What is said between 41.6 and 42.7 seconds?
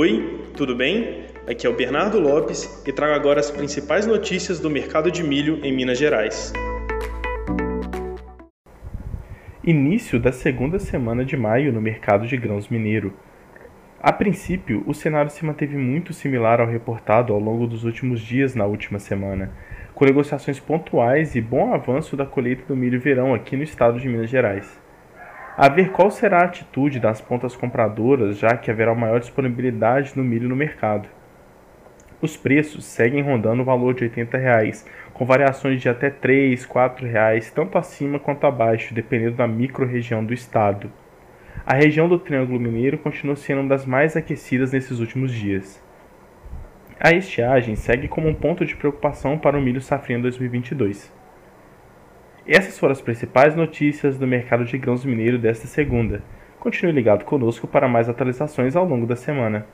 A região do Triângulo